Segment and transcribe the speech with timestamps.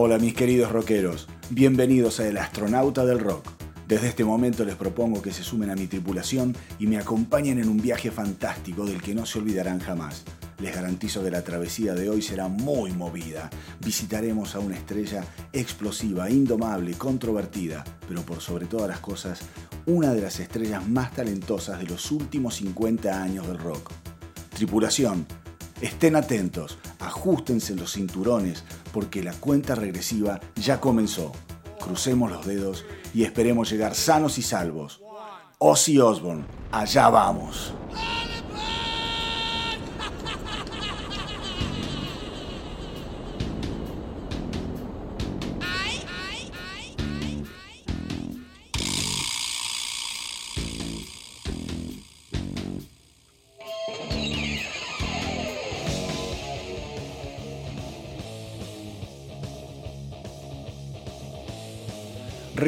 [0.00, 3.44] Hola mis queridos rockeros, bienvenidos a El Astronauta del Rock.
[3.88, 7.68] Desde este momento les propongo que se sumen a mi tripulación y me acompañen en
[7.68, 10.22] un viaje fantástico del que no se olvidarán jamás.
[10.60, 13.50] Les garantizo que la travesía de hoy será muy movida.
[13.80, 19.40] Visitaremos a una estrella explosiva, indomable, controvertida, pero por sobre todas las cosas,
[19.84, 23.90] una de las estrellas más talentosas de los últimos 50 años del rock.
[24.54, 25.26] Tripulación,
[25.80, 31.32] estén atentos, ajustense los cinturones, porque la cuenta regresiva ya comenzó.
[31.80, 35.00] Crucemos los dedos y esperemos llegar sanos y salvos.
[35.58, 37.72] Ozzy Osbourne, allá vamos.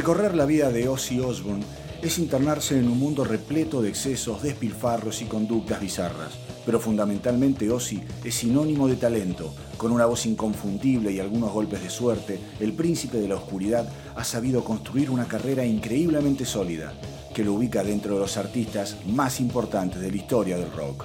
[0.01, 1.63] Recorrer la vida de Ozzy Osbourne
[2.01, 6.39] es internarse en un mundo repleto de excesos, despilfarros y conductas bizarras.
[6.65, 9.53] Pero fundamentalmente Ozzy es sinónimo de talento.
[9.77, 14.25] Con una voz inconfundible y algunos golpes de suerte, el príncipe de la oscuridad ha
[14.25, 16.95] sabido construir una carrera increíblemente sólida,
[17.35, 21.05] que lo ubica dentro de los artistas más importantes de la historia del rock.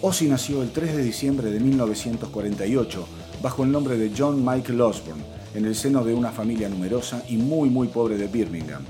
[0.00, 3.06] Ozzy nació el 3 de diciembre de 1948
[3.42, 7.38] bajo el nombre de John Michael Osbourne en el seno de una familia numerosa y
[7.38, 8.84] muy muy pobre de Birmingham.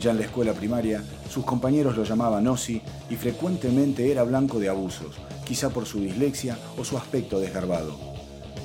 [0.00, 4.68] Ya en la escuela primaria, sus compañeros lo llamaban Ozzy y frecuentemente era blanco de
[4.68, 5.14] abusos,
[5.44, 7.96] quizá por su dislexia o su aspecto desgarbado.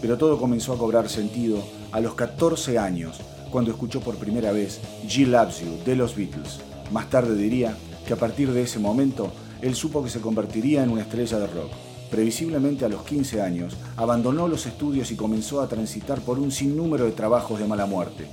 [0.02, 3.20] Pero todo comenzó a cobrar sentido a los 14 años,
[3.52, 6.60] cuando escuchó por primera vez G Loves You de los Beatles.
[6.92, 7.78] Más tarde diría
[8.08, 9.32] que a partir de ese momento,
[9.62, 11.72] él supo que se convertiría en una estrella de rock
[12.14, 17.06] previsiblemente a los 15 años, abandonó los estudios y comenzó a transitar por un sinnúmero
[17.06, 18.28] de trabajos de mala muerte.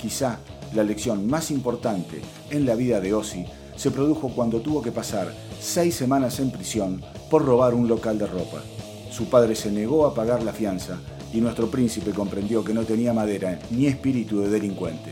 [0.00, 0.38] Quizá
[0.72, 5.34] la lección más importante en la vida de Ozzy se produjo cuando tuvo que pasar
[5.60, 8.62] seis semanas en prisión por robar un local de ropa.
[9.10, 11.00] Su padre se negó a pagar la fianza
[11.32, 15.10] y nuestro príncipe comprendió que no tenía madera ni espíritu de delincuente.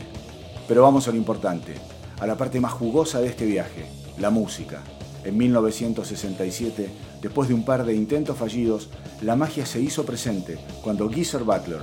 [0.65, 1.73] Pero vamos a lo importante,
[2.21, 3.85] a la parte más jugosa de este viaje,
[4.17, 4.81] la música.
[5.25, 6.89] En 1967,
[7.23, 8.89] después de un par de intentos fallidos,
[9.21, 11.81] la magia se hizo presente cuando Geezer Butler,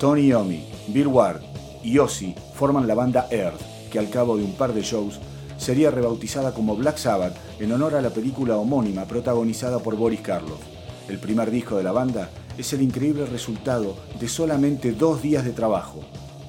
[0.00, 1.42] Tony Iommi, Bill Ward
[1.84, 3.60] y Ozzy forman la banda Earth,
[3.92, 5.20] que al cabo de un par de shows
[5.58, 10.62] sería rebautizada como Black Sabbath en honor a la película homónima protagonizada por Boris Karloff.
[11.08, 15.52] El primer disco de la banda es el increíble resultado de solamente dos días de
[15.52, 16.00] trabajo.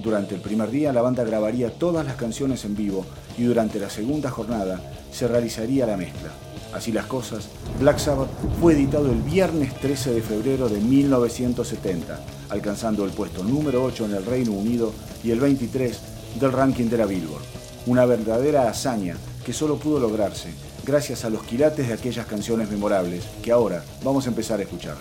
[0.02, 3.06] Durante el primer día la banda grabaría todas las canciones en vivo
[3.38, 4.82] y durante la segunda jornada
[5.12, 6.32] se realizaría la mezcla.
[6.74, 7.50] Así las cosas,
[7.80, 8.30] Black Sabbath
[8.62, 14.16] fue editado el viernes 13 de febrero de 1970, alcanzando el puesto número 8 en
[14.16, 14.94] el Reino Unido
[15.24, 16.00] y el 23
[16.40, 17.44] del ranking de la Billboard.
[17.88, 20.54] Una verdadera hazaña que solo pudo lograrse
[20.86, 24.96] gracias a los quilates de aquellas canciones memorables que ahora vamos a empezar a escuchar.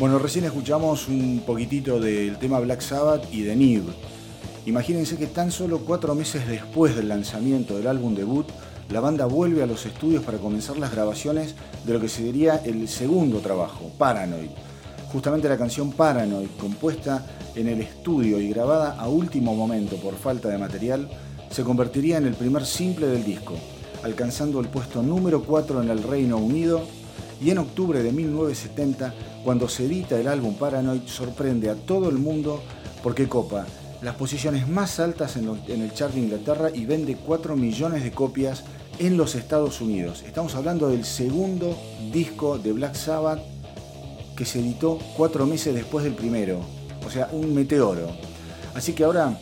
[0.00, 3.82] Bueno, recién escuchamos un poquitito del tema Black Sabbath y de Nib.
[4.64, 8.46] Imagínense que tan solo cuatro meses después del lanzamiento del álbum debut,
[8.88, 11.54] la banda vuelve a los estudios para comenzar las grabaciones
[11.84, 14.48] de lo que sería el segundo trabajo, Paranoid.
[15.12, 20.48] Justamente la canción Paranoid, compuesta en el estudio y grabada a último momento por falta
[20.48, 21.10] de material,
[21.50, 23.52] se convertiría en el primer simple del disco,
[24.02, 26.80] alcanzando el puesto número 4 en el Reino Unido
[27.38, 29.14] y en octubre de 1970,
[29.44, 32.62] cuando se edita el álbum Paranoid, sorprende a todo el mundo
[33.02, 33.66] porque copa
[34.02, 38.64] las posiciones más altas en, el chart de Inglaterra y vende 4 millones de copias
[38.98, 40.22] en los Estados Unidos.
[40.26, 41.76] Estamos hablando del segundo
[42.12, 43.40] disco de Black Sabbath
[44.36, 46.60] que se editó cuatro meses después del primero.
[47.06, 48.08] O sea, un meteoro.
[48.74, 49.38] Así que ahora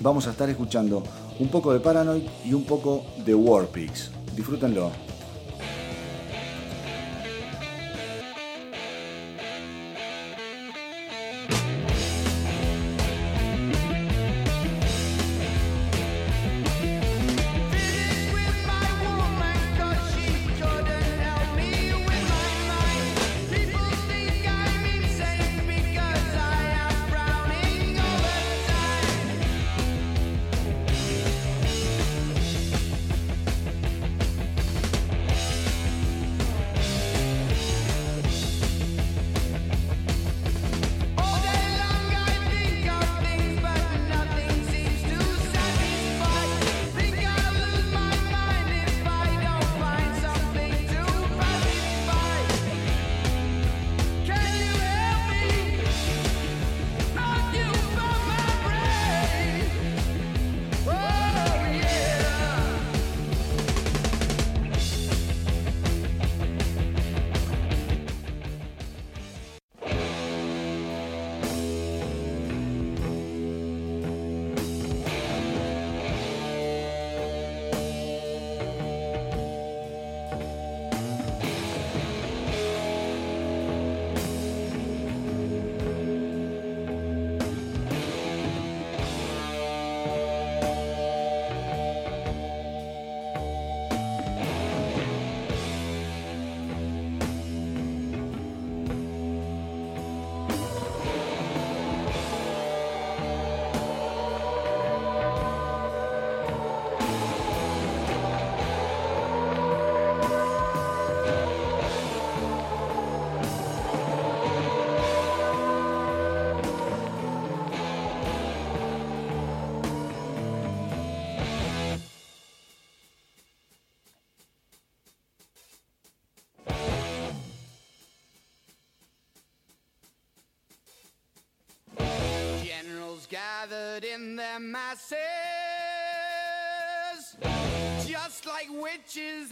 [0.00, 1.02] vamos a estar escuchando
[1.40, 4.10] un poco de Paranoid y un poco de Warpix.
[4.36, 4.92] Disfrútenlo.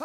[0.00, 0.04] Oh.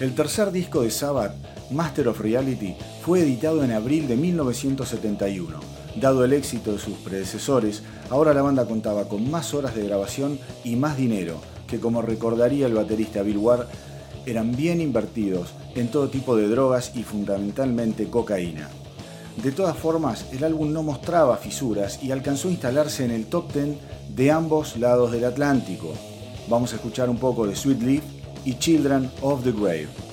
[0.00, 1.34] El tercer disco de Sabbath,
[1.70, 5.79] Master of Reality, fue editado en abril de 1971.
[5.96, 10.38] Dado el éxito de sus predecesores, ahora la banda contaba con más horas de grabación
[10.64, 13.66] y más dinero, que como recordaría el baterista Bill Ward,
[14.26, 18.68] eran bien invertidos en todo tipo de drogas y fundamentalmente cocaína.
[19.42, 23.52] De todas formas, el álbum no mostraba fisuras y alcanzó a instalarse en el top
[23.52, 23.76] 10
[24.14, 25.92] de ambos lados del Atlántico.
[26.48, 28.04] Vamos a escuchar un poco de Sweet Leaf
[28.44, 30.09] y Children of the Grave.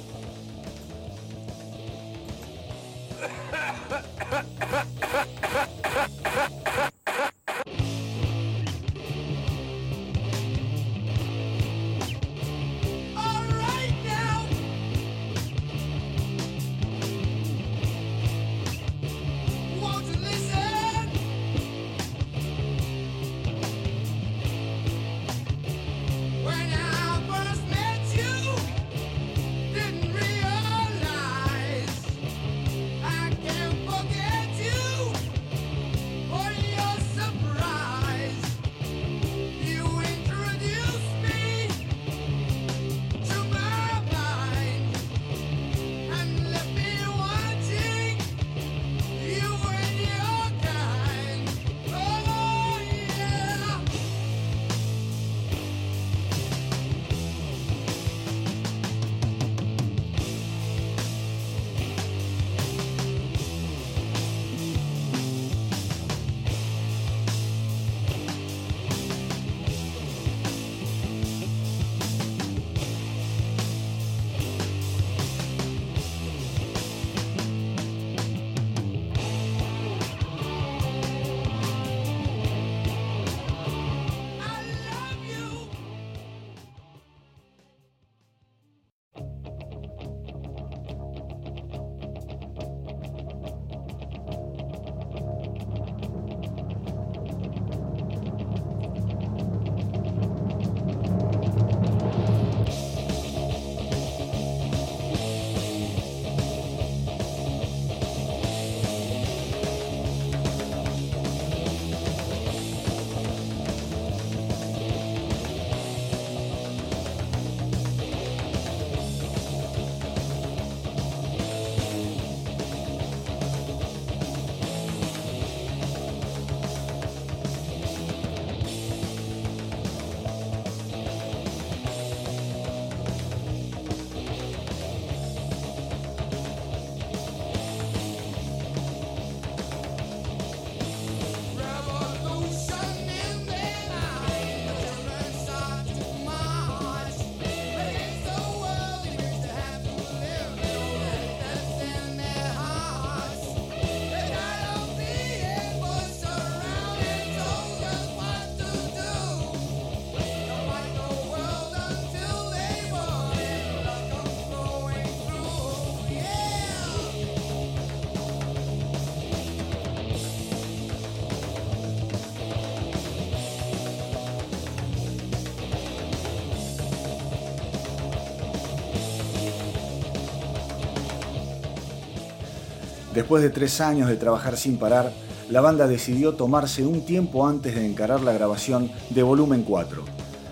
[183.17, 185.12] Después de tres años de trabajar sin parar,
[185.50, 190.03] la banda decidió tomarse un tiempo antes de encarar la grabación de Volumen 4.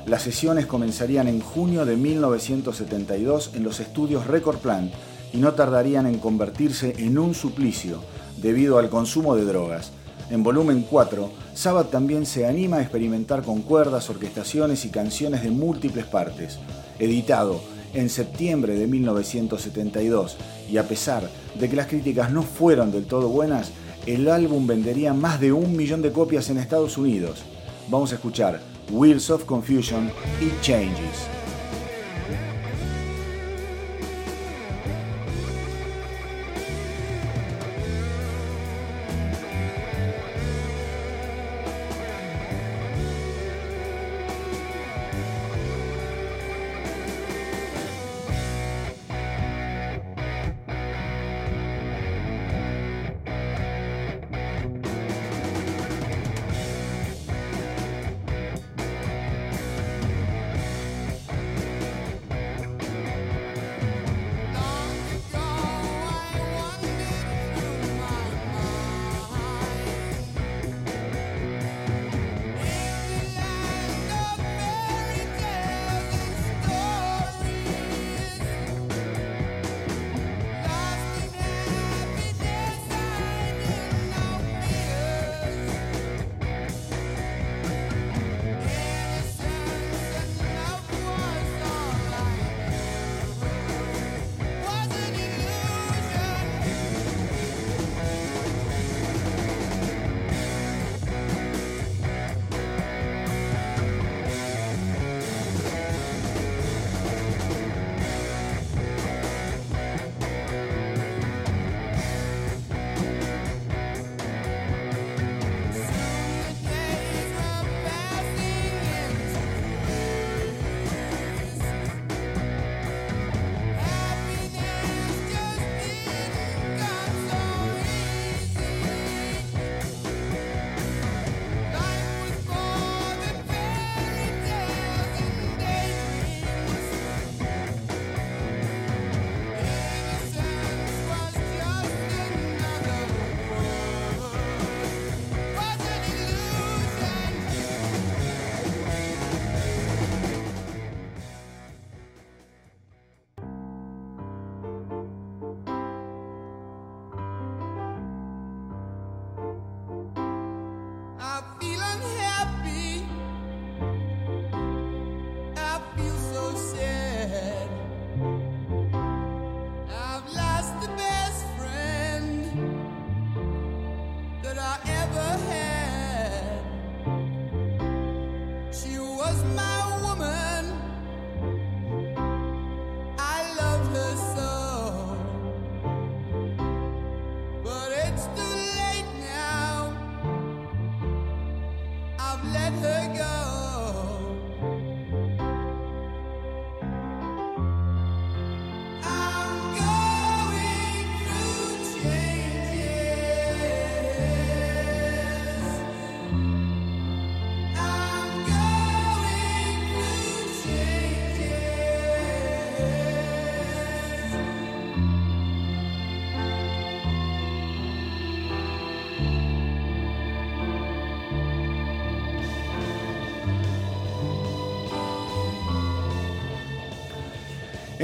[0.07, 4.91] Las sesiones comenzarían en junio de 1972 en los estudios Record Plant
[5.31, 8.01] y no tardarían en convertirse en un suplicio
[8.37, 9.91] debido al consumo de drogas.
[10.31, 15.51] En volumen 4, Sabbath también se anima a experimentar con cuerdas, orquestaciones y canciones de
[15.51, 16.57] múltiples partes.
[16.97, 17.61] Editado
[17.95, 20.37] en septiembre de 1972
[20.69, 23.71] y a pesar de que las críticas no fueron del todo buenas,
[24.05, 27.43] el álbum vendería más de un millón de copias en Estados Unidos.
[27.89, 28.59] Vamos a escuchar
[28.91, 30.11] Wheels of Confusion
[30.41, 31.44] y Changes.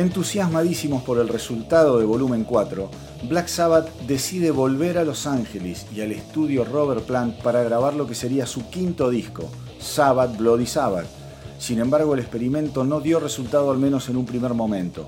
[0.01, 2.89] Entusiasmadísimos por el resultado de Volumen 4,
[3.29, 8.07] Black Sabbath decide volver a Los Ángeles y al estudio Robert Plant para grabar lo
[8.07, 9.43] que sería su quinto disco,
[9.79, 11.05] Sabbath Bloody Sabbath.
[11.59, 15.05] Sin embargo, el experimento no dio resultado al menos en un primer momento.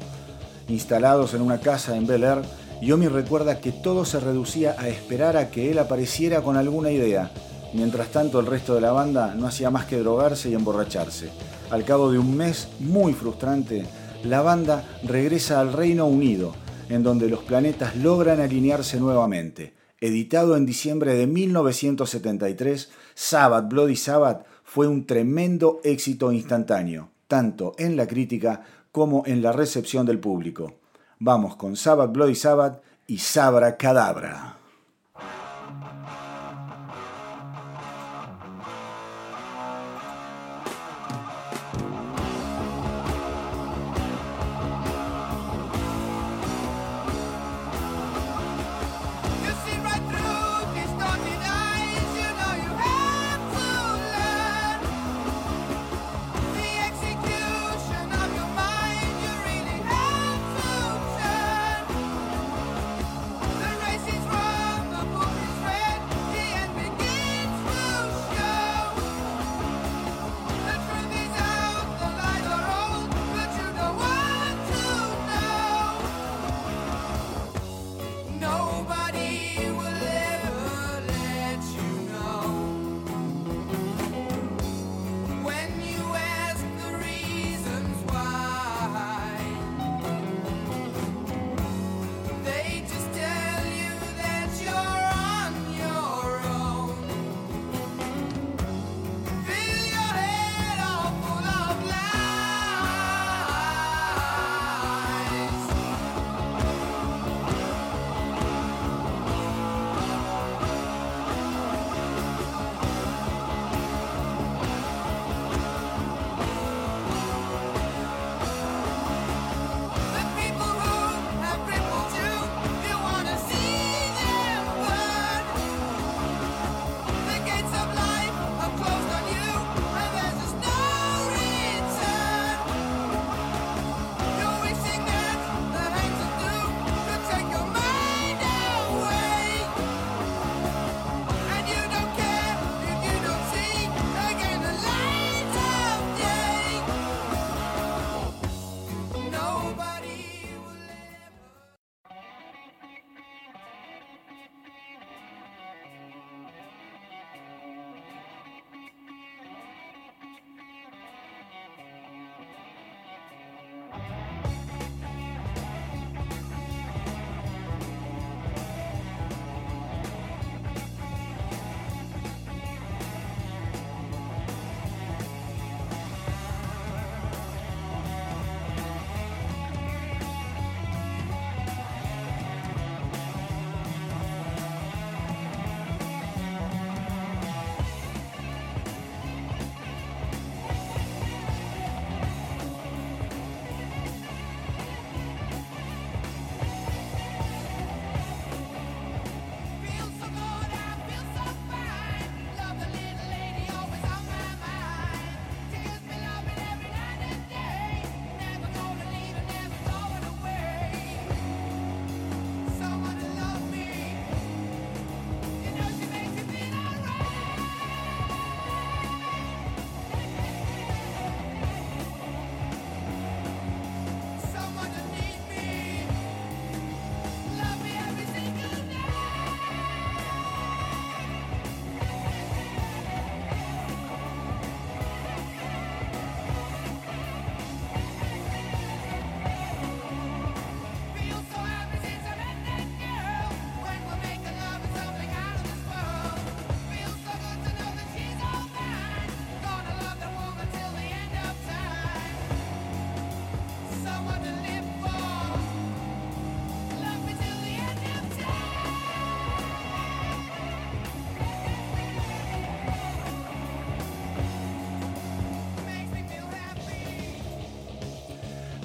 [0.67, 2.43] Instalados en una casa en Bel Air,
[2.79, 7.31] Yomi recuerda que todo se reducía a esperar a que él apareciera con alguna idea.
[7.73, 11.29] Mientras tanto, el resto de la banda no hacía más que drogarse y emborracharse.
[11.71, 13.87] Al cabo de un mes muy frustrante,
[14.23, 16.55] la banda regresa al Reino Unido,
[16.89, 19.73] en donde los planetas logran alinearse nuevamente.
[19.99, 27.95] Editado en diciembre de 1973, Sabbath Bloody Sabbath fue un tremendo éxito instantáneo, tanto en
[27.95, 30.75] la crítica como en la recepción del público.
[31.19, 34.62] Vamos con Sabbath Bloody Sabbath y Sabra Cadabra.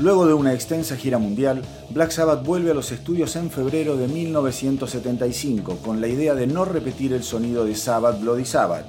[0.08, 4.08] Luego de una extensa gira mundial, Black Sabbath vuelve a los estudios en febrero de
[4.08, 8.86] 1975 con la idea de no repetir el sonido de Sabbath Bloody Sabbath,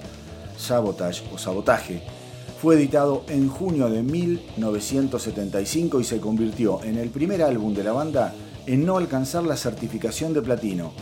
[0.57, 2.03] Sabotage o Sabotaje.
[2.61, 7.91] Fue editado en junio de 1975 y se convirtió en el primer álbum de la
[7.91, 8.33] banda
[8.65, 10.93] en no alcanzar la certificación de platino.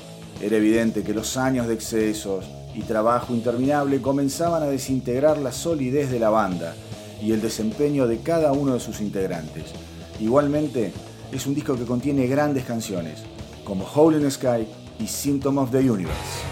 [0.42, 6.10] Era evidente que los años de excesos y trabajo interminable comenzaban a desintegrar la solidez
[6.10, 6.74] de la banda
[7.22, 9.76] y el desempeño de cada uno de sus integrantes.
[10.20, 10.92] Igualmente,
[11.32, 13.24] es un disco que contiene grandes canciones,
[13.64, 14.68] como Hole in the Sky
[15.00, 16.47] y Symptom of the Universe.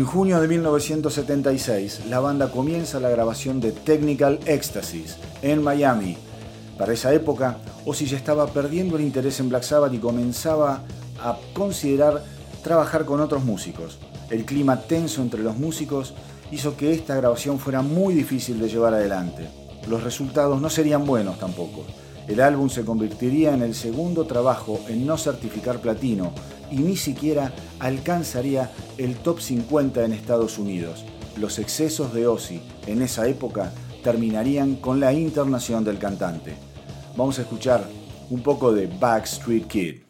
[0.00, 6.16] En junio de 1976, la banda comienza la grabación de Technical Ecstasies en Miami.
[6.78, 10.84] Para esa época, Ozzy ya estaba perdiendo el interés en Black Sabbath y comenzaba
[11.22, 12.24] a considerar
[12.64, 13.98] trabajar con otros músicos.
[14.30, 16.14] El clima tenso entre los músicos
[16.50, 19.50] hizo que esta grabación fuera muy difícil de llevar adelante.
[19.86, 21.84] Los resultados no serían buenos tampoco.
[22.30, 26.30] El álbum se convertiría en el segundo trabajo en no certificar platino
[26.70, 31.04] y ni siquiera alcanzaría el top 50 en Estados Unidos.
[31.36, 33.72] Los excesos de Ozzy en esa época
[34.04, 36.54] terminarían con la internación del cantante.
[37.16, 37.84] Vamos a escuchar
[38.30, 40.09] un poco de Backstreet Kid.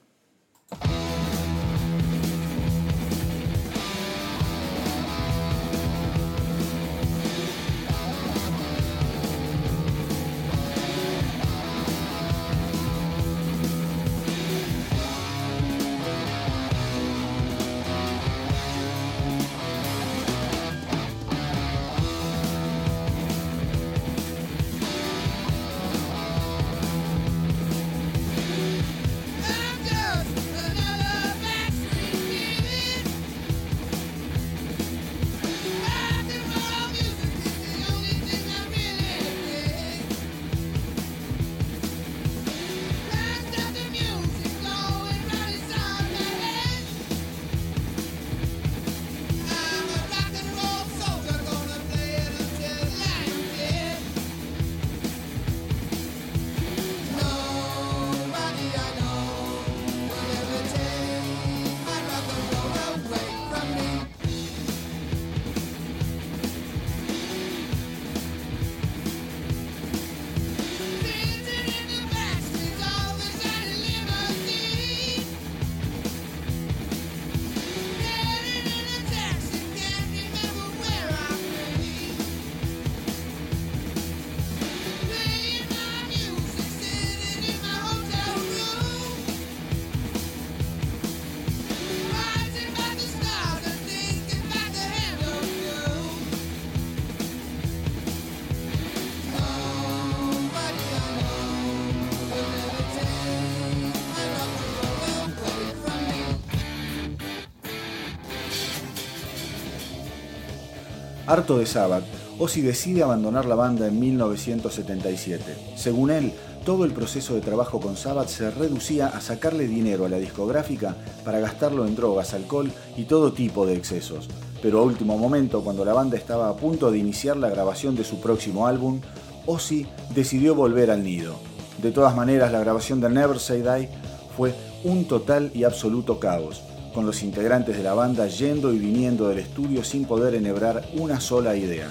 [111.31, 112.03] Harto de Sabbath,
[112.41, 115.77] Ozzy decide abandonar la banda en 1977.
[115.77, 116.33] Según él,
[116.65, 120.97] todo el proceso de trabajo con Sabbath se reducía a sacarle dinero a la discográfica
[121.25, 124.29] para gastarlo en drogas, alcohol y todo tipo de excesos.
[124.61, 128.03] Pero a último momento, cuando la banda estaba a punto de iniciar la grabación de
[128.03, 129.01] su próximo álbum,
[129.47, 131.37] Ozzy decidió volver al nido.
[131.81, 133.89] De todas maneras, la grabación de Never Say Die
[134.37, 136.65] fue un total y absoluto caos,
[136.95, 141.21] con los integrantes de la banda yendo y viniendo del estudio sin poder enhebrar una
[141.21, 141.91] sola idea.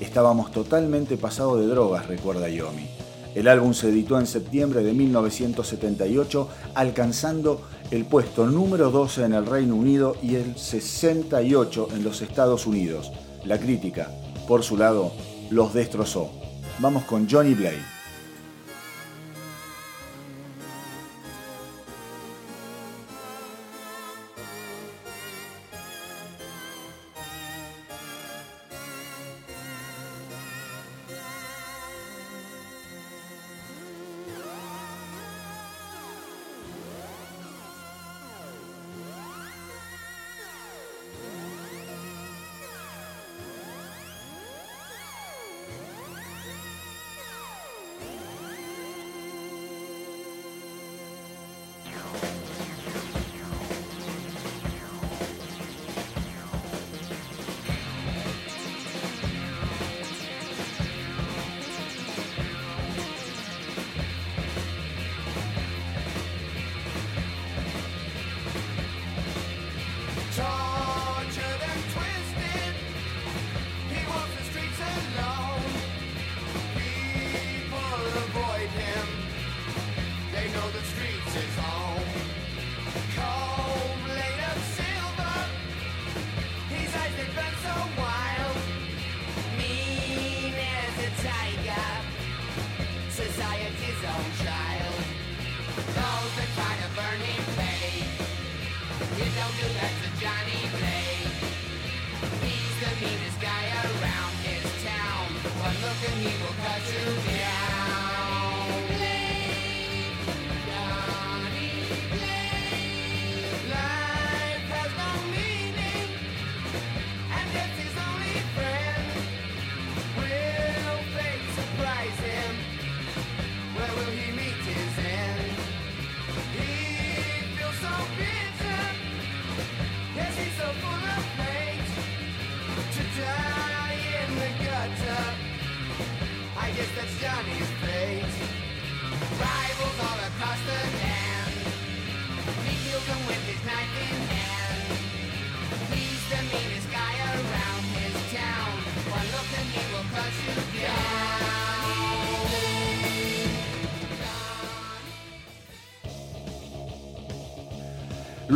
[0.00, 2.86] Estábamos totalmente pasados de drogas, recuerda Yomi.
[3.34, 9.46] El álbum se editó en septiembre de 1978, alcanzando el puesto número 12 en el
[9.46, 13.12] Reino Unido y el 68 en los Estados Unidos.
[13.44, 14.10] La crítica,
[14.48, 15.12] por su lado,
[15.50, 16.30] los destrozó.
[16.78, 17.95] Vamos con Johnny Blade.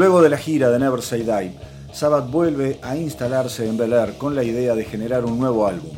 [0.00, 1.52] Luego de la gira de Never Say Die,
[1.92, 5.90] Sabbath vuelve a instalarse en Bel Air con la idea de generar un nuevo álbum.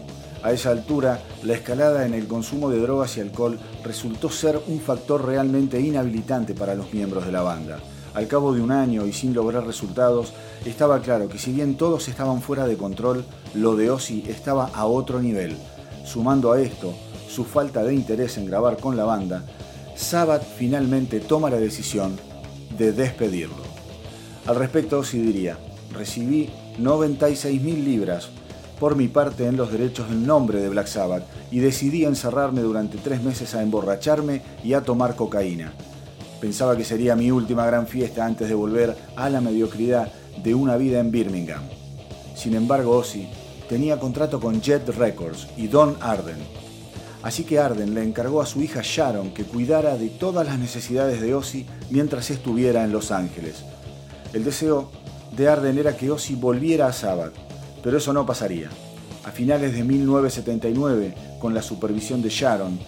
[0.43, 4.81] A esa altura, la escalada en el consumo de drogas y alcohol resultó ser un
[4.81, 7.79] factor realmente inhabilitante para los miembros de la banda.
[8.15, 10.33] Al cabo de un año y sin lograr resultados,
[10.65, 13.25] estaba claro que si bien todos estaban fuera de control,
[13.55, 15.57] lo de Ozzy estaba a otro nivel.
[16.05, 16.93] Sumando a esto
[17.29, 19.45] su falta de interés en grabar con la banda,
[19.95, 22.19] Sabbath finalmente toma la decisión
[22.77, 23.72] de despedirlo.
[24.47, 25.57] Al respecto, sí diría,
[25.93, 28.29] recibí 96.000 libras
[28.81, 31.23] por mi parte en los derechos en nombre de Black Sabbath
[31.53, 35.73] y decidí encerrarme durante tres meses a emborracharme y a tomar cocaína.
[36.41, 40.13] Pensaba que sería mi última gran fiesta antes de volver a la mediocridad
[40.43, 41.63] de una vida en Birmingham.
[42.35, 43.29] Sin embargo, Ozzy
[43.69, 46.39] tenía contrato con Jet Records y Don Arden.
[47.23, 51.21] Así que Arden le encargó a su hija Sharon que cuidara de todas las necesidades
[51.21, 53.63] de Ozzy mientras estuviera en Los Ángeles.
[54.33, 54.91] El deseo
[55.37, 57.35] de Arden era que Ozzy volviera a Sabbath,
[57.83, 58.69] pero eso no pasaría.
[59.25, 62.79] A finales de 1979, con la supervisión de Sharon,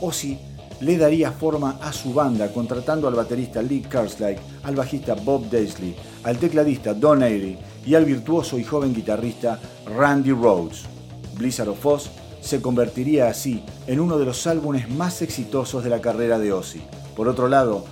[0.00, 0.38] Ozzy
[0.80, 5.94] le daría forma a su banda contratando al baterista Lee Kerslake, al bajista Bob Daisley,
[6.24, 10.84] al tecladista Don Airy y al virtuoso y joven guitarrista Randy Rhodes.
[11.36, 16.00] Blizzard of Oz se convertiría así en uno de los álbumes más exitosos de la
[16.00, 16.80] carrera de Ozzy.
[17.14, 17.84] Por otro lado,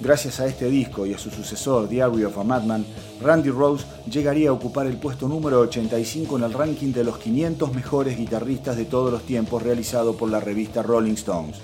[0.00, 2.84] Gracias a este disco y a su sucesor, Diary of a Madman,
[3.22, 7.72] Randy Rose llegaría a ocupar el puesto número 85 en el ranking de los 500
[7.72, 11.58] mejores guitarristas de todos los tiempos realizado por la revista Rolling Stones.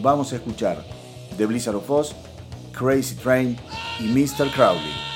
[0.00, 0.84] Vamos a escuchar
[1.38, 2.14] The Blizzard of Oz,
[2.72, 3.56] Crazy Train
[4.00, 4.50] y Mr.
[4.52, 5.11] Crowley.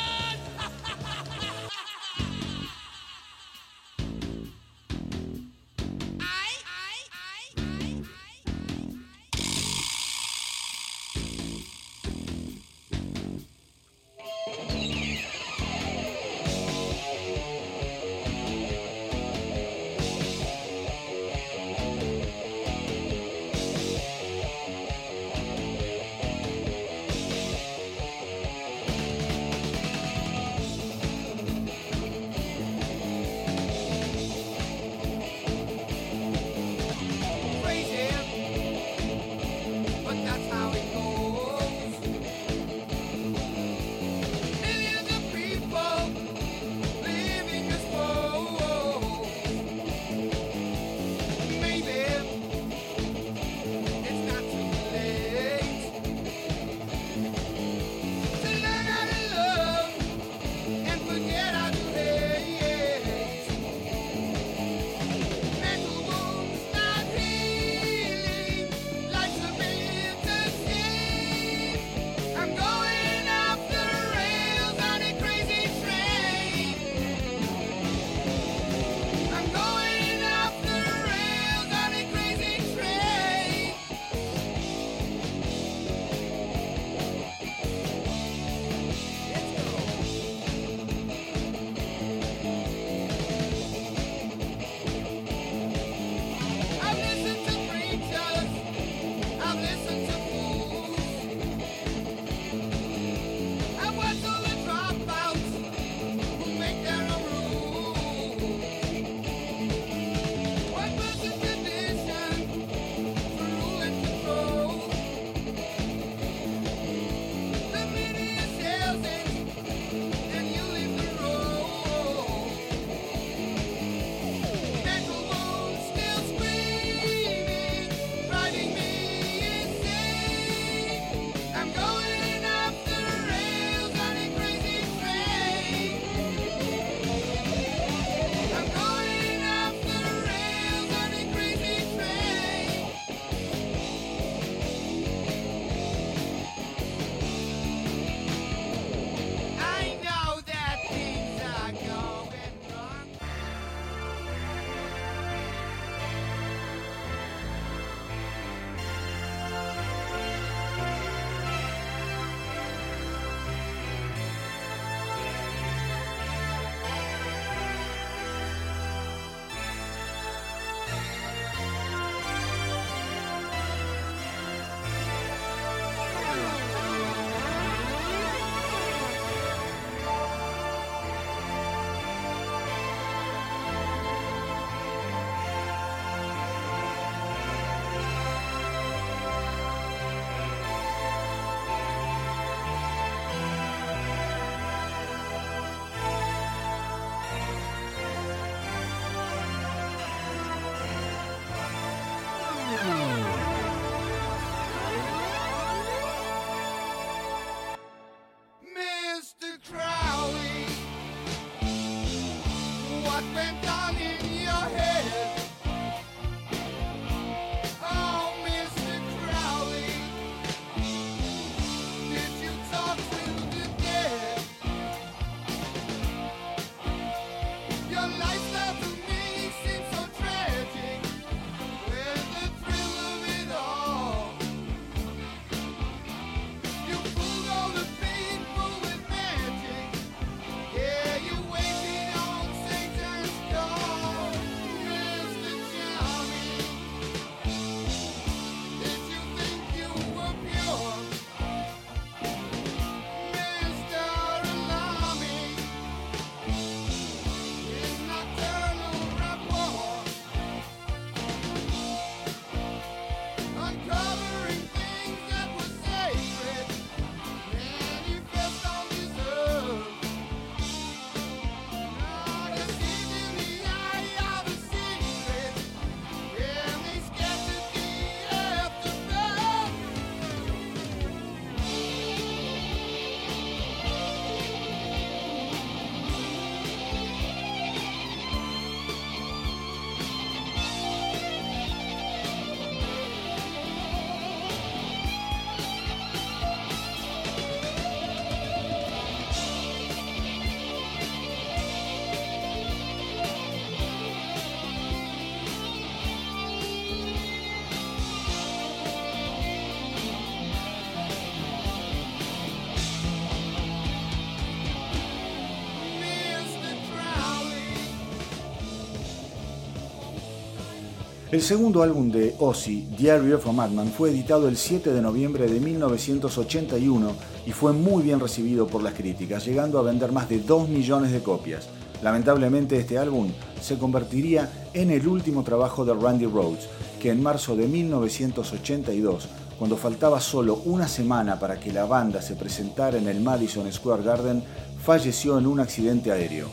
[321.37, 325.47] El segundo álbum de Ozzy, Diary of a Madman, fue editado el 7 de noviembre
[325.47, 327.12] de 1981
[327.45, 331.12] y fue muy bien recibido por las críticas, llegando a vender más de 2 millones
[331.12, 331.68] de copias.
[332.03, 333.28] Lamentablemente este álbum
[333.61, 336.70] se convertiría en el último trabajo de Randy Rhodes,
[337.03, 339.28] que en marzo de 1982,
[339.59, 344.03] cuando faltaba solo una semana para que la banda se presentara en el Madison Square
[344.03, 344.43] Garden,
[344.82, 346.47] falleció en un accidente aéreo.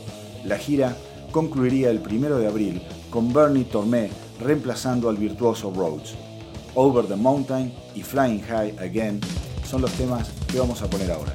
[0.44, 0.94] La gira
[1.32, 4.10] concluiría el 1 de abril con Bernie Tormé
[4.40, 6.16] reemplazando al virtuoso Rhodes.
[6.76, 9.22] Over the Mountain y Flying High Again
[9.66, 11.34] son los temas que vamos a poner ahora.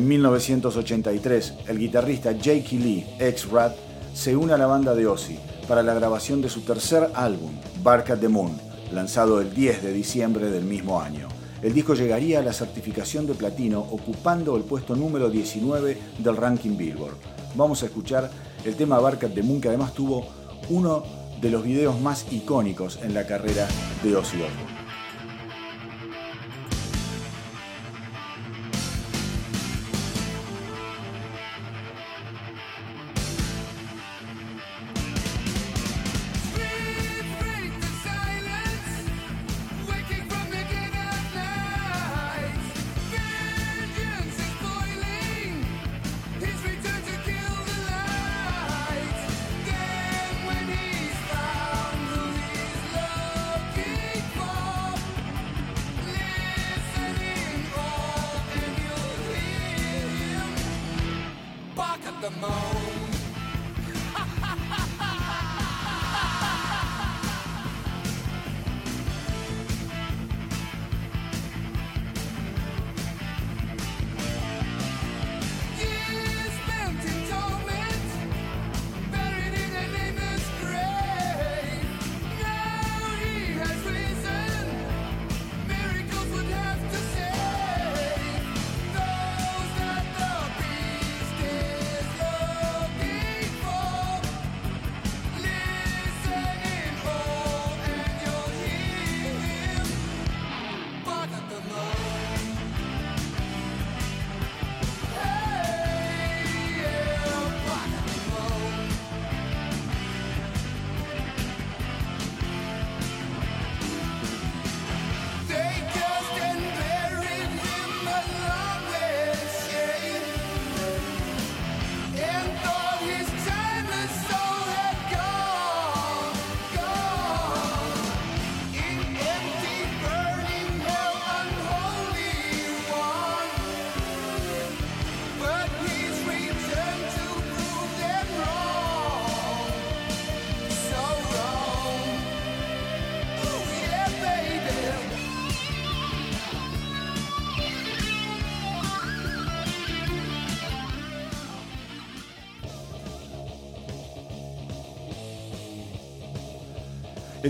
[0.00, 3.76] En 1983, el guitarrista Jakey Lee, ex Rat,
[4.14, 5.38] se une a la banda de Ozzy
[5.68, 7.50] para la grabación de su tercer álbum,
[7.82, 8.58] Bark at the Moon,
[8.94, 11.28] lanzado el 10 de diciembre del mismo año.
[11.60, 16.78] El disco llegaría a la certificación de platino ocupando el puesto número 19 del ranking
[16.78, 17.18] Billboard.
[17.54, 18.30] Vamos a escuchar
[18.64, 20.26] el tema Bark at the Moon que además tuvo
[20.70, 21.02] uno
[21.42, 23.68] de los videos más icónicos en la carrera
[24.02, 24.79] de Ozzy Osbourne.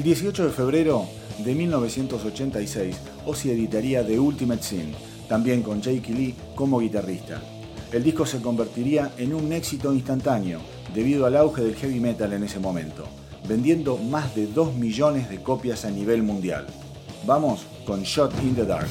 [0.01, 1.05] El 18 de febrero
[1.45, 2.97] de 1986,
[3.27, 4.95] Ozzy editaría The Ultimate Sin,
[5.29, 7.43] también con Jake Lee como guitarrista.
[7.93, 10.61] El disco se convertiría en un éxito instantáneo
[10.95, 13.05] debido al auge del heavy metal en ese momento,
[13.47, 16.67] vendiendo más de 2 millones de copias a nivel mundial.
[17.27, 18.89] Vamos con Shot in the Dark.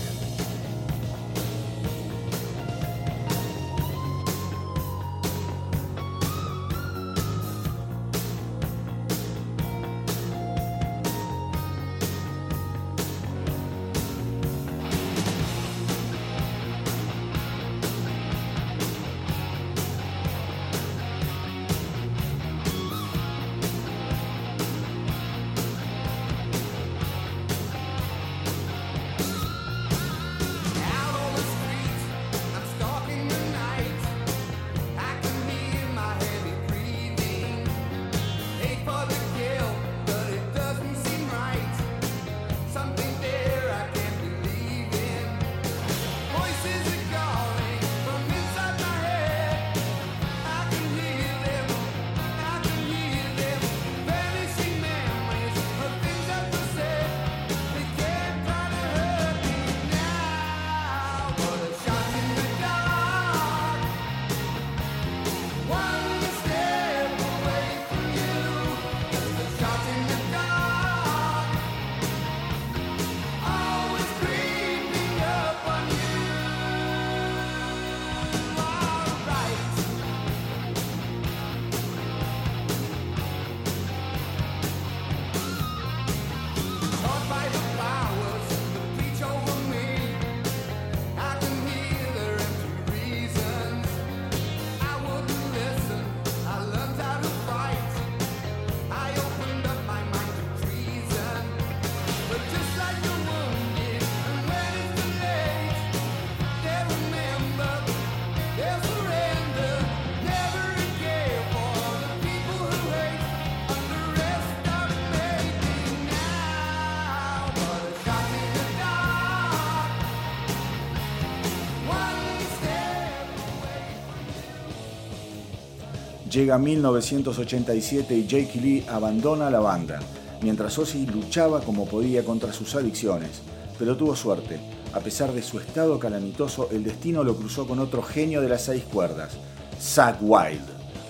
[126.40, 130.00] Llega 1987 y Jake Lee abandona la banda,
[130.42, 133.42] mientras Ozzy luchaba como podía contra sus adicciones,
[133.78, 134.58] pero tuvo suerte.
[134.94, 138.62] A pesar de su estado calamitoso, el destino lo cruzó con otro genio de las
[138.62, 139.34] seis cuerdas,
[139.82, 140.64] Zack Wild.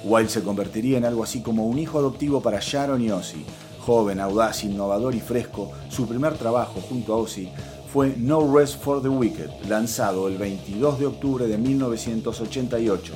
[0.03, 3.45] Wild se convertiría en algo así como un hijo adoptivo para Sharon y Ozzy.
[3.81, 7.49] Joven, audaz, innovador y fresco, su primer trabajo junto a Ozzy
[7.93, 13.13] fue No Rest for the Wicked, lanzado el 22 de octubre de 1988.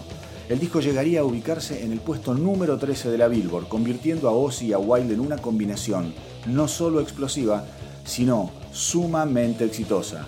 [0.49, 4.33] El disco llegaría a ubicarse en el puesto número 13 de la Billboard, convirtiendo a
[4.33, 6.13] Ozzy y a Wilde en una combinación
[6.47, 7.65] no solo explosiva,
[8.03, 10.27] sino sumamente exitosa.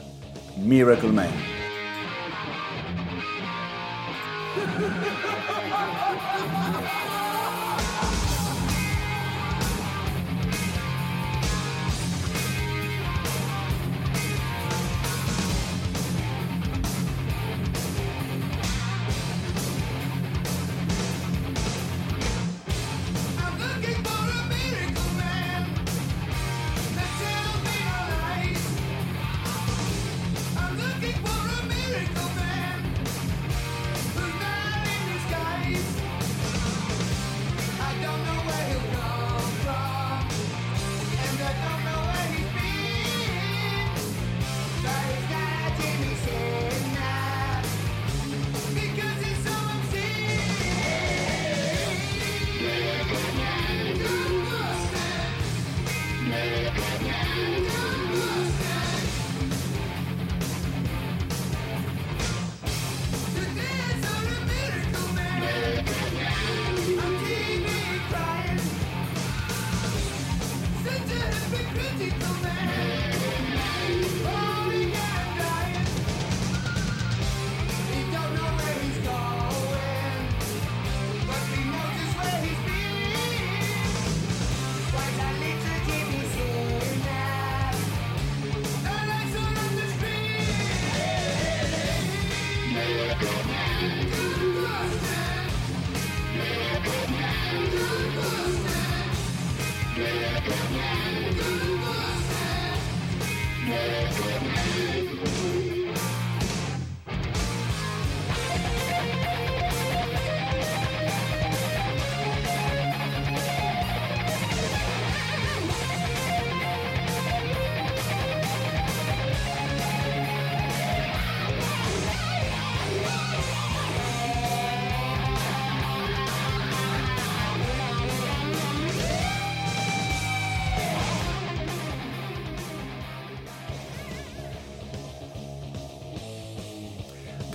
[0.57, 1.64] Miracle Man.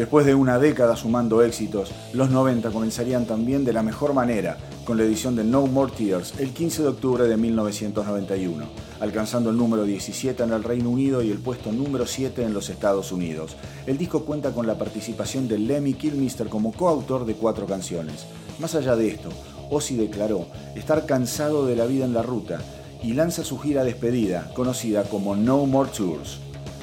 [0.01, 4.96] Después de una década sumando éxitos, los 90 comenzarían también de la mejor manera, con
[4.96, 8.64] la edición de No More Tears el 15 de octubre de 1991,
[8.98, 12.70] alcanzando el número 17 en el Reino Unido y el puesto número 7 en los
[12.70, 13.59] Estados Unidos.
[13.86, 18.24] El disco cuenta con la participación de Lemmy Kilmister como coautor de cuatro canciones.
[18.59, 19.28] Más allá de esto,
[19.68, 20.46] Ozzy declaró
[20.76, 22.62] estar cansado de la vida en la ruta
[23.03, 26.38] y lanza su gira despedida, conocida como No More Tours.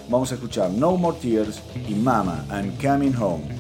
[0.10, 3.57] Vamos a escuchar No More Tears y Mama, I'm Coming Home.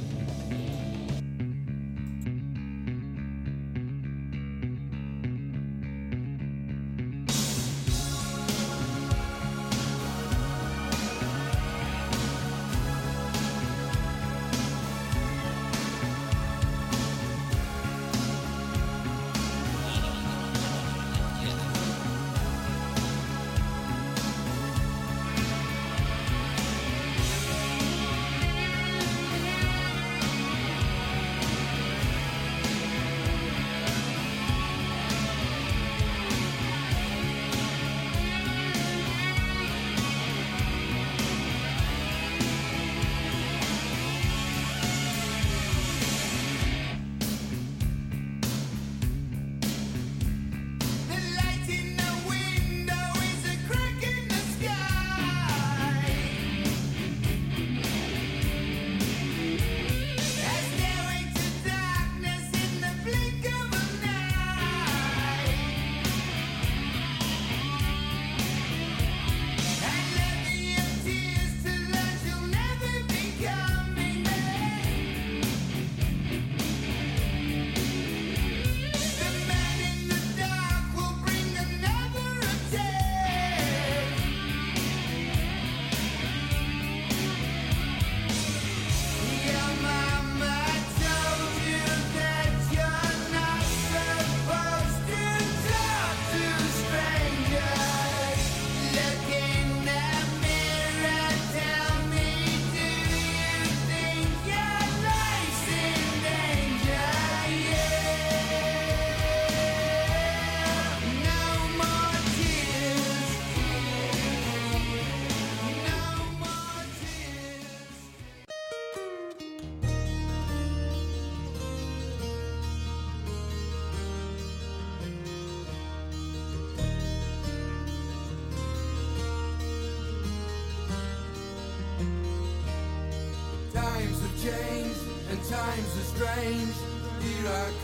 [135.78, 136.76] times are strange.
[137.22, 137.77] Here I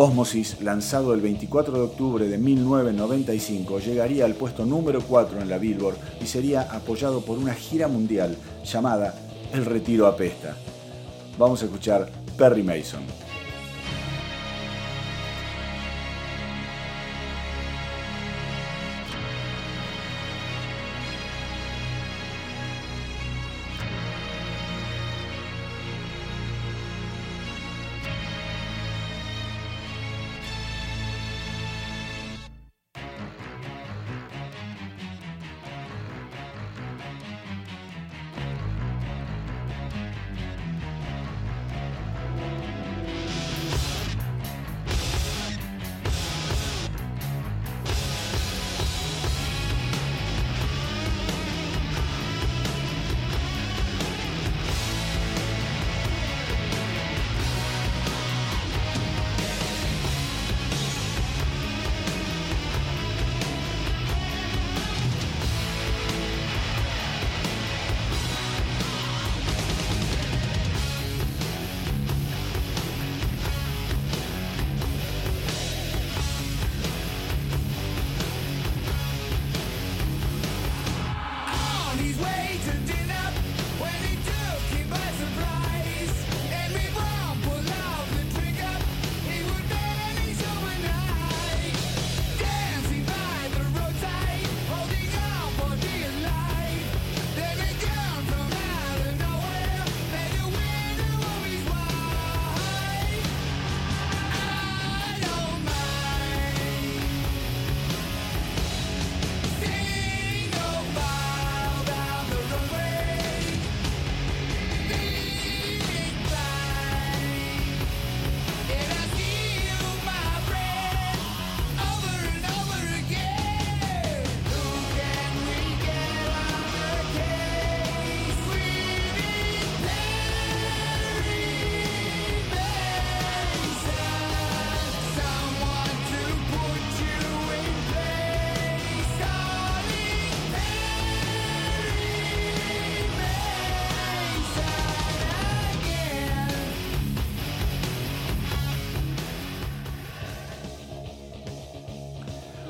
[0.00, 5.58] Osmosis, lanzado el 24 de octubre de 1995, llegaría al puesto número 4 en la
[5.58, 9.16] Billboard y sería apoyado por una gira mundial llamada
[9.52, 10.54] el retiro apesta.
[11.36, 13.27] Vamos a escuchar Perry Mason.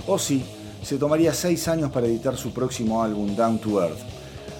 [0.09, 0.43] Ozzy
[0.83, 3.99] se tomaría seis años para editar su próximo álbum Down to Earth,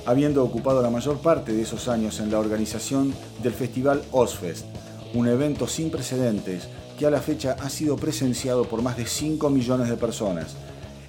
[0.05, 4.67] habiendo ocupado la mayor parte de esos años en la organización del festival Ozfest,
[5.15, 6.69] un evento sin precedentes
[6.99, 10.55] que a la fecha ha sido presenciado por más de 5 millones de personas.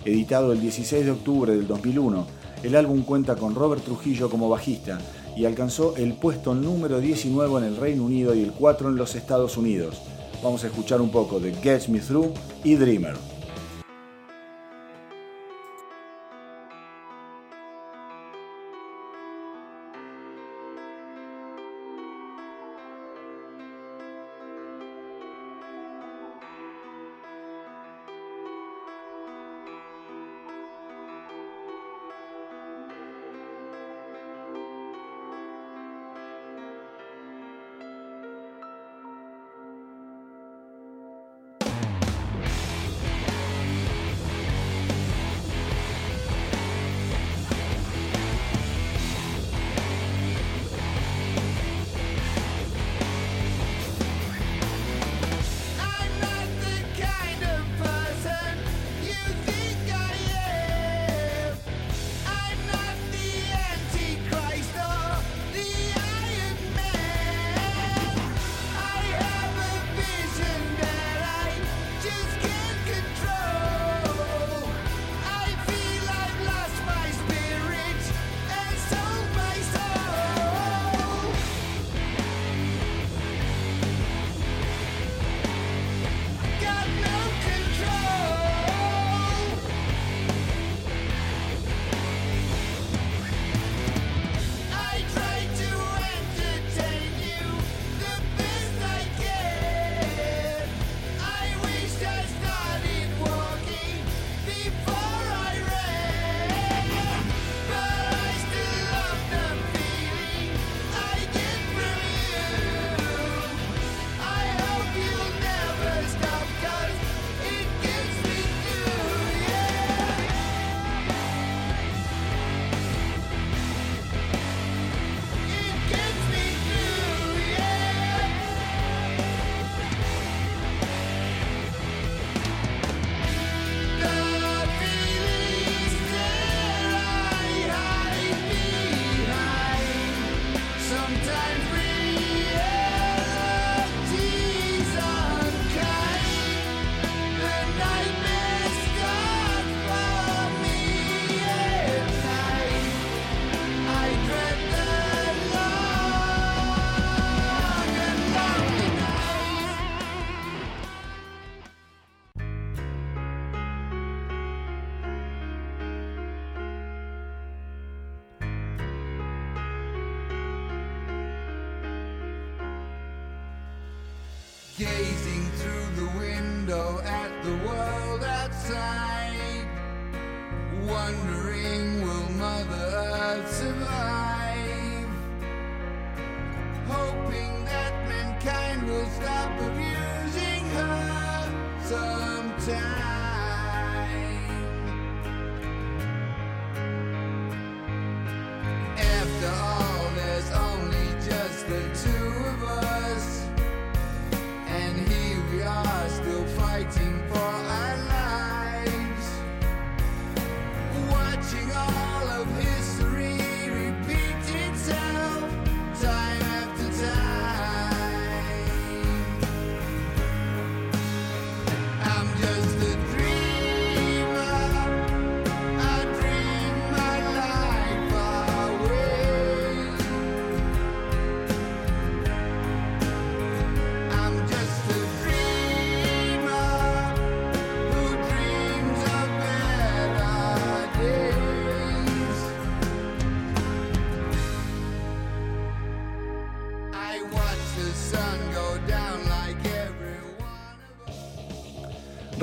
[0.05, 2.25] Editado el 16 de octubre del 2001,
[2.63, 4.99] el álbum cuenta con Robert Trujillo como bajista
[5.35, 9.15] y alcanzó el puesto número 19 en el Reino Unido y el 4 en los
[9.15, 9.97] Estados Unidos.
[10.41, 12.33] Vamos a escuchar un poco de Gets Me Through
[12.63, 13.38] y Dreamer.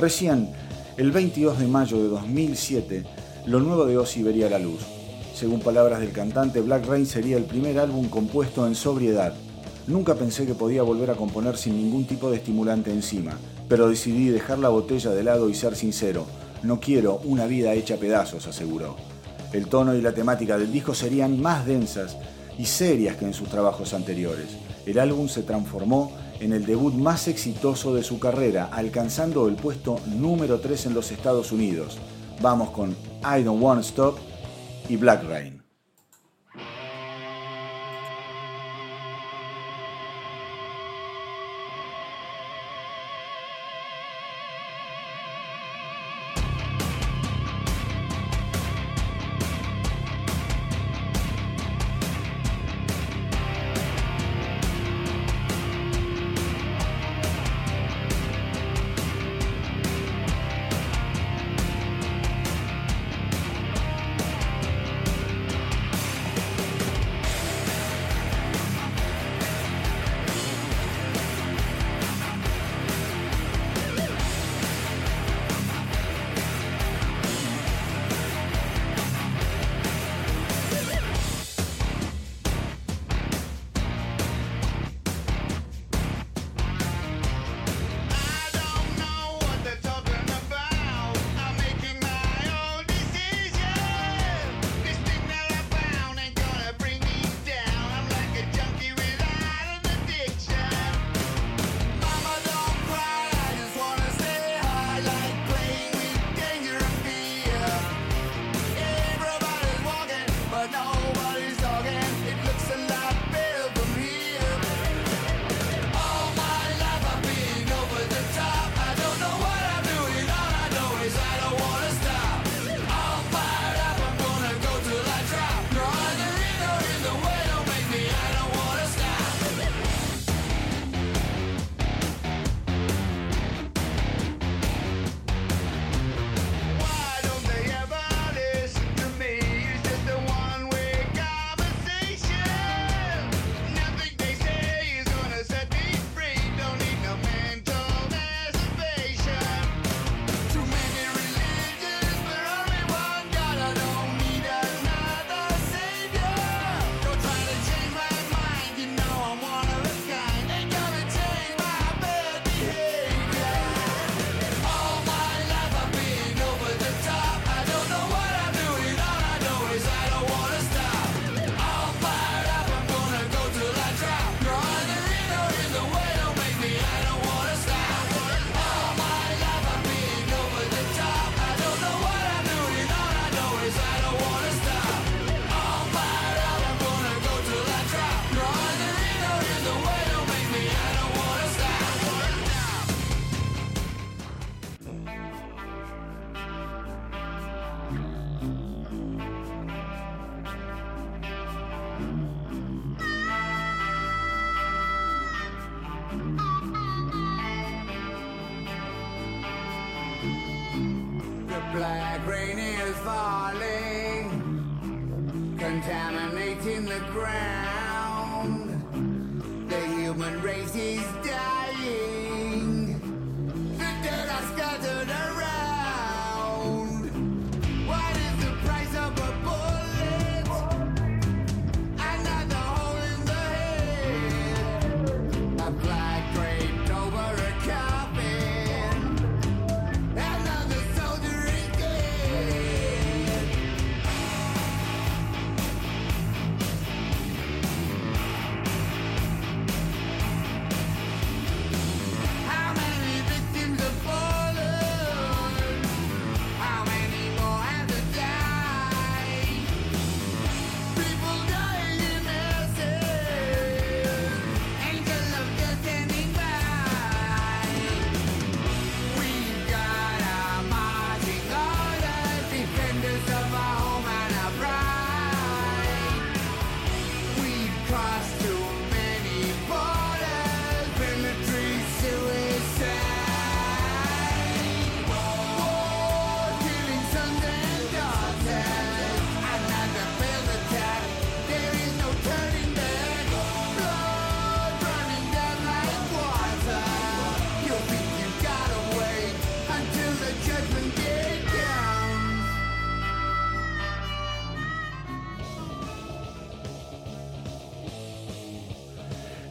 [0.07, 0.51] Recién,
[0.99, 3.03] el 22 de mayo de 2007,
[3.47, 4.79] lo nuevo de Ozzy vería la luz.
[5.35, 9.35] Según palabras del cantante, Black Rain sería el primer álbum compuesto en sobriedad.
[9.89, 13.37] Nunca pensé que podía volver a componer sin ningún tipo de estimulante encima,
[13.69, 16.25] pero decidí dejar la botella de lado y ser sincero.
[16.63, 18.95] No quiero una vida hecha pedazos, aseguró.
[19.53, 22.17] El tono y la temática del disco serían más densas
[22.57, 24.51] y serias que en sus trabajos anteriores.
[24.87, 30.01] El álbum se transformó en el debut más exitoso de su carrera, alcanzando el puesto
[30.07, 31.99] número 3 en los Estados Unidos.
[32.41, 32.91] Vamos con
[33.23, 34.19] I Don't Wanna Stop
[34.89, 35.66] y Black Rain.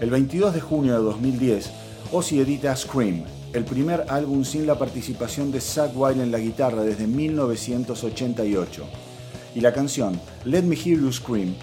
[0.06, 1.72] El 22 de junio de 2010,
[2.12, 3.24] Ozzy edita Scream,
[3.54, 8.84] el primer álbum sin la participación de Zack Wild en la guitarra desde 1988.
[9.56, 11.56] Y la canción Let Me Hear You Scream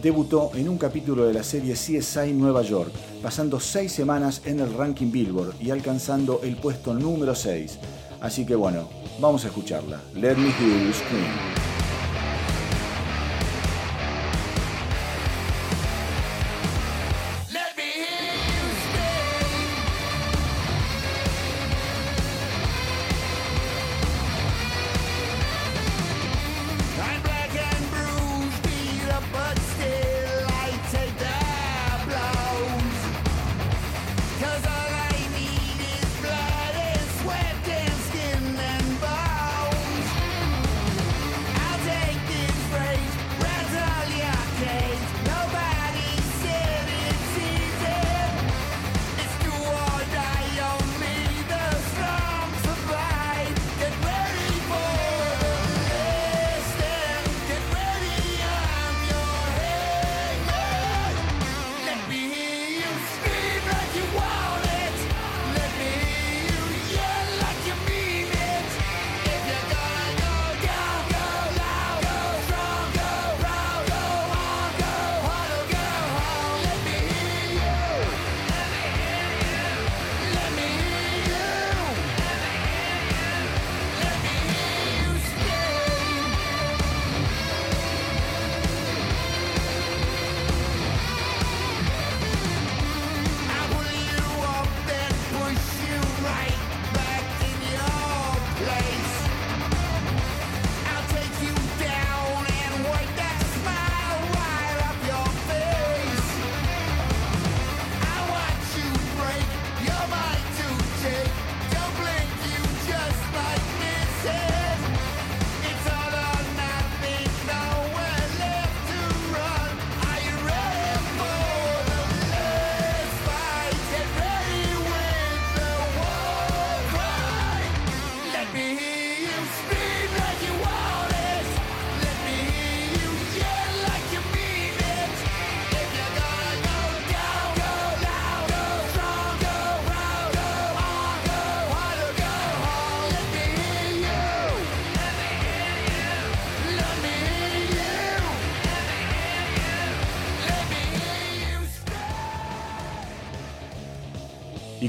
[0.00, 2.90] debutó en un capítulo de la serie CSI Nueva York,
[3.22, 7.80] pasando seis semanas en el ranking Billboard y alcanzando el puesto número 6.
[8.22, 8.88] Así que bueno,
[9.20, 10.00] vamos a escucharla.
[10.14, 11.59] Let Me Hear You Scream.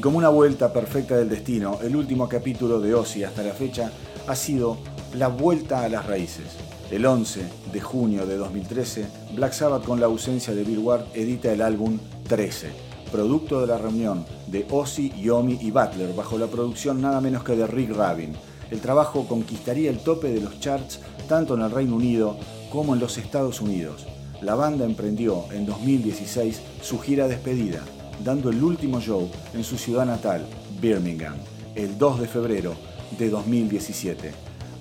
[0.02, 3.92] Como una vuelta perfecta del destino, el último capítulo de Ozzy hasta la fecha
[4.28, 4.80] ha sido
[5.14, 6.48] la vuelta a las raíces.
[6.90, 9.06] El 11 de junio de 2013,
[9.36, 12.70] Black Sabbath con la ausencia de Bill Ward edita el álbum 13,
[13.12, 17.56] producto de la reunión de Ozzy, Yomi y Butler bajo la producción nada menos que
[17.56, 18.34] de Rick Rabin.
[18.72, 21.00] El trabajo conquistaría el tope de los charts
[21.30, 22.38] tanto en el Reino Unido
[22.72, 24.08] como en los Estados Unidos.
[24.42, 27.84] La banda emprendió en 2016 su gira despedida,
[28.24, 30.46] dando el último show en su ciudad natal,
[30.80, 31.36] Birmingham,
[31.76, 32.76] el 2 de febrero
[33.18, 34.32] de 2017.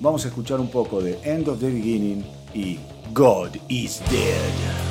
[0.00, 2.78] Vamos a escuchar un poco de End of the Beginning y
[3.12, 4.89] God is Dead.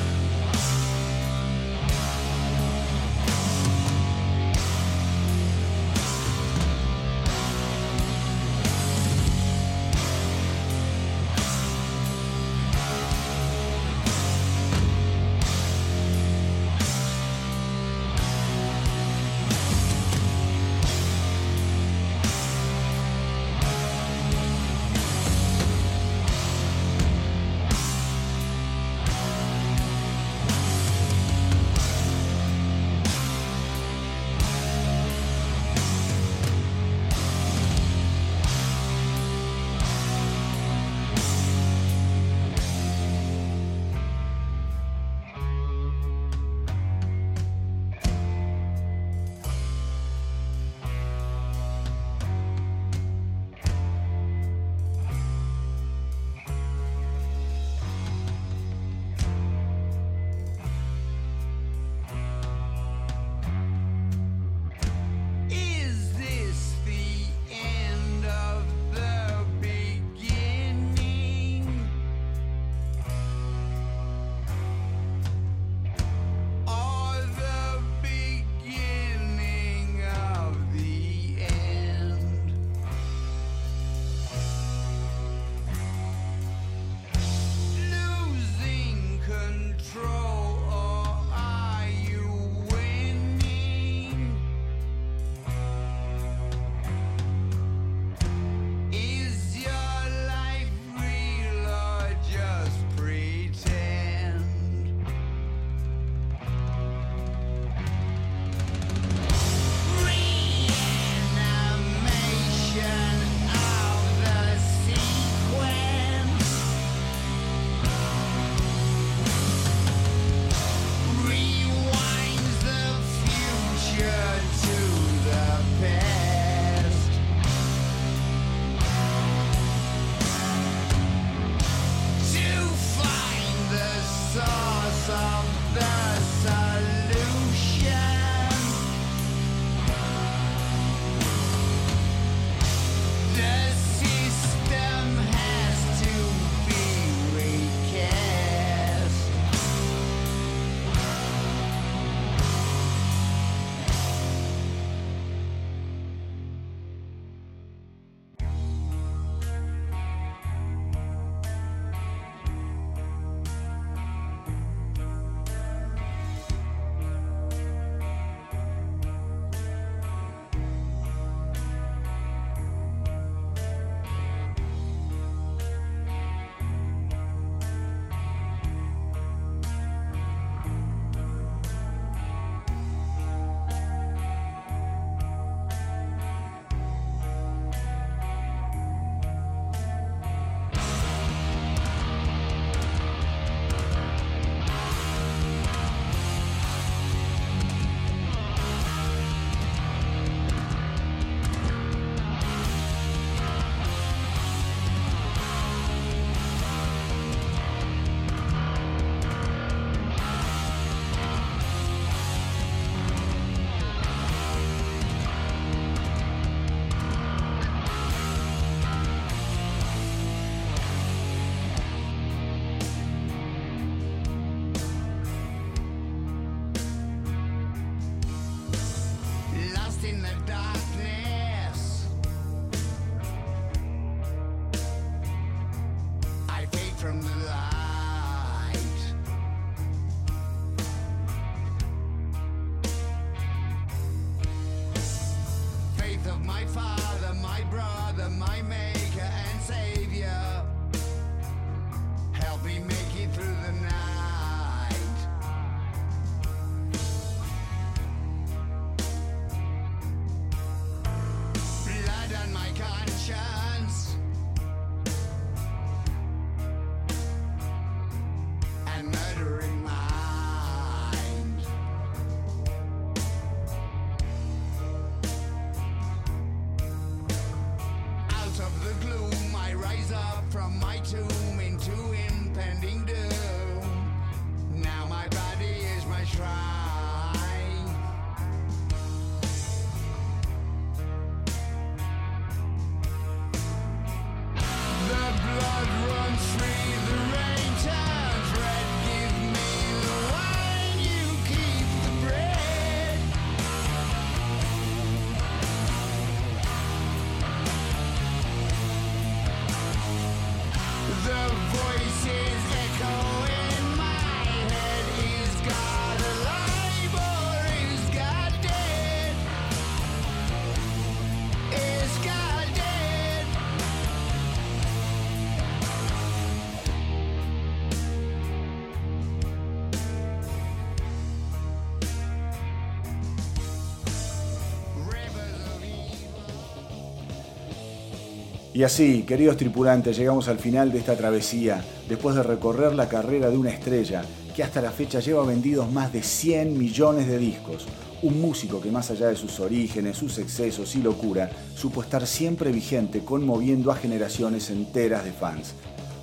[338.80, 343.50] Y así, queridos tripulantes, llegamos al final de esta travesía, después de recorrer la carrera
[343.50, 344.22] de una estrella
[344.56, 347.86] que hasta la fecha lleva vendidos más de 100 millones de discos.
[348.22, 352.72] Un músico que más allá de sus orígenes, sus excesos y locura, supo estar siempre
[352.72, 355.74] vigente, conmoviendo a generaciones enteras de fans.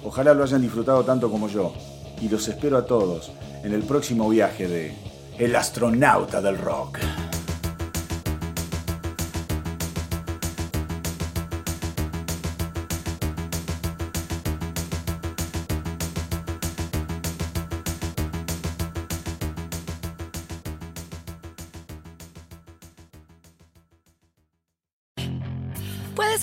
[0.04, 1.74] Ojalá lo hayan disfrutado tanto como yo.
[2.24, 3.32] Y los espero a todos
[3.64, 4.94] en el próximo viaje de
[5.38, 6.98] El astronauta del rock.